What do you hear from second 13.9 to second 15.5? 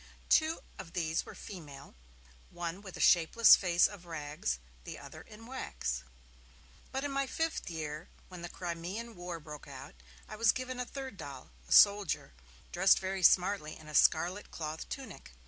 scarlet cloth tunic.